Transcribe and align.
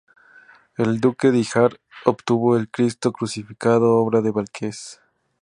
El 0.77 0.99
duque 0.99 1.29
de 1.29 1.37
Híjar 1.37 1.79
obtuvo 2.05 2.57
el 2.57 2.71
"Cristo 2.71 3.11
crucificado", 3.13 3.97
obra 3.97 4.21
de 4.21 4.31
Velázquez. 4.31 4.99